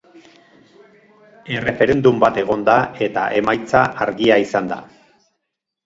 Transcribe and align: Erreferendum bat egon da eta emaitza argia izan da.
Erreferendum 1.59 2.19
bat 2.25 2.41
egon 2.45 2.65
da 2.73 2.79
eta 3.09 3.29
emaitza 3.45 3.87
argia 4.09 4.43
izan 4.49 4.77
da. 4.77 4.85